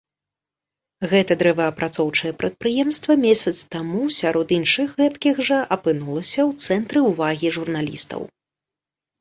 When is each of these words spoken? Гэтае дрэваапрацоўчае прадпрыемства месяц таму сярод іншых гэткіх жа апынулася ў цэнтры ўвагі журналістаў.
Гэтае 1.09 1.35
дрэваапрацоўчае 1.41 2.31
прадпрыемства 2.43 3.17
месяц 3.27 3.55
таму 3.75 4.01
сярод 4.19 4.55
іншых 4.57 4.97
гэткіх 5.03 5.35
жа 5.51 5.61
апынулася 5.77 6.41
ў 6.49 6.71
цэнтры 6.71 6.99
ўвагі 7.13 7.49
журналістаў. 7.61 8.21